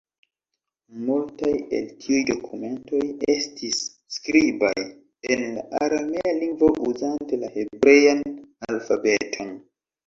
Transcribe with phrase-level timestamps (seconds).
[1.09, 3.03] Multaj el tiuj dokumentoj
[3.35, 3.83] estis
[4.17, 4.73] skribaj
[5.37, 8.29] en la aramea lingvo uzante la hebrean
[8.73, 9.57] alfabeton.